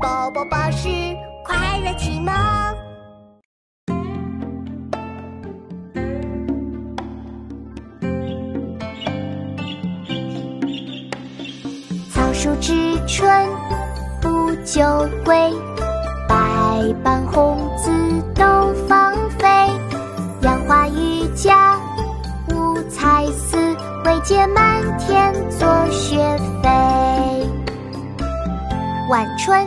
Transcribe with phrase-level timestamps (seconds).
[0.00, 0.88] 宝宝巴士
[1.44, 2.32] 快乐启蒙。
[12.12, 12.72] 草树知
[13.08, 13.28] 春
[14.20, 14.82] 不久
[15.24, 15.52] 归，
[16.28, 16.36] 百
[17.02, 17.90] 般红紫
[18.34, 19.48] 都芳菲。
[20.42, 21.52] 杨花榆荚
[22.52, 23.56] 五彩丝，
[24.04, 26.18] 惟解满天作雪
[26.62, 26.68] 飞。
[29.10, 29.66] 《晚春》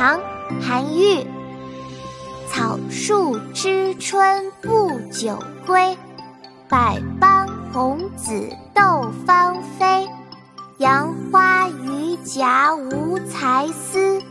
[0.00, 0.18] 唐·
[0.62, 1.26] 韩愈。
[2.48, 5.94] 草树知春不久归，
[6.70, 10.08] 百般红紫斗芳菲。
[10.78, 14.22] 杨花榆荚无才思，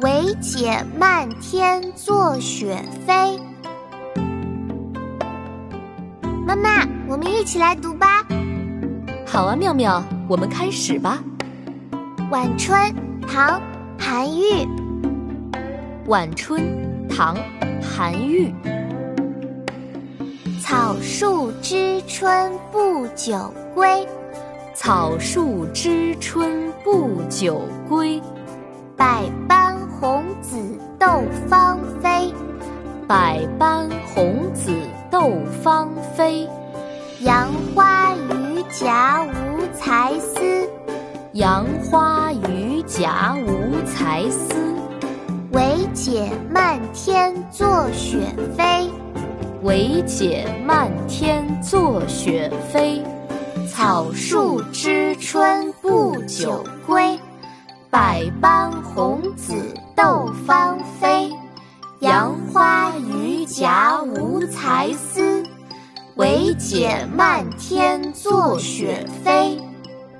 [0.00, 3.38] 惟解漫天作雪飞。
[6.46, 8.26] 妈妈，我们一起来读吧。
[9.26, 11.22] 好啊，妙妙，我们开始吧。
[12.30, 12.80] 《晚春》
[13.28, 13.60] 唐·
[13.98, 14.66] 韩愈。
[16.06, 16.62] 晚春，
[17.08, 17.34] 唐·
[17.80, 18.52] 韩愈。
[20.60, 24.06] 草树知春不久归。
[24.74, 28.20] 草树知春不久归，
[28.98, 30.58] 百般红紫
[30.98, 32.30] 斗芳菲。
[33.08, 34.72] 百般红紫
[35.10, 35.30] 斗
[35.62, 36.46] 芳菲。
[37.20, 40.68] 杨花榆荚无才丝。
[41.32, 44.54] 杨花榆荚无才丝，
[45.54, 48.18] 唯解漫天作雪
[48.56, 48.90] 飞。
[49.62, 53.00] 唯解漫天作雪飞。
[53.72, 57.16] 草树知春不久归，
[57.88, 59.54] 百般红紫
[59.94, 61.30] 斗芳菲。
[62.00, 65.40] 杨花榆荚无才思，
[66.16, 69.56] 惟解漫天作雪飞。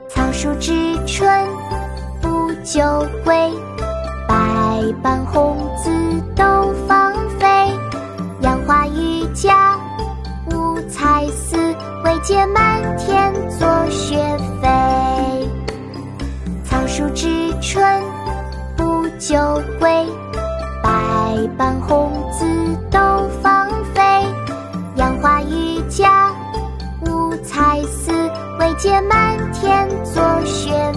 [0.08, 1.44] 草树知春
[2.22, 3.52] 不久归，
[4.84, 5.90] 百般红紫
[6.36, 6.44] 斗
[6.86, 7.48] 芳菲。
[8.40, 9.50] 杨花榆荚
[10.50, 11.56] 无才丝，
[12.04, 14.14] 惟解满天作雪
[14.60, 15.48] 飞。
[16.64, 17.82] 草树知春
[18.76, 19.38] 不久
[19.80, 20.06] 归，
[20.82, 20.90] 百
[21.56, 22.44] 般红紫
[22.90, 23.00] 斗
[23.42, 24.02] 芳菲。
[24.96, 26.06] 杨花榆荚
[27.06, 28.12] 无才丝，
[28.60, 30.93] 惟解满天作雪飞。